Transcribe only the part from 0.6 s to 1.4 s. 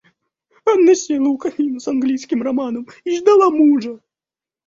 Анна села у